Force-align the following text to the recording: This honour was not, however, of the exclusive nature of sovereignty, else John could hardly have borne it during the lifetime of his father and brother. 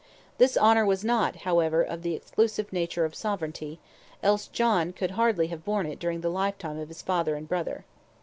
This 0.39 0.57
honour 0.57 0.83
was 0.83 1.05
not, 1.05 1.35
however, 1.45 1.83
of 1.83 2.01
the 2.01 2.15
exclusive 2.15 2.73
nature 2.73 3.05
of 3.05 3.13
sovereignty, 3.13 3.77
else 4.23 4.47
John 4.47 4.93
could 4.93 5.11
hardly 5.11 5.45
have 5.49 5.63
borne 5.63 5.85
it 5.85 5.99
during 5.99 6.21
the 6.21 6.29
lifetime 6.29 6.79
of 6.79 6.87
his 6.87 7.03
father 7.03 7.35
and 7.35 7.47
brother. 7.47 7.85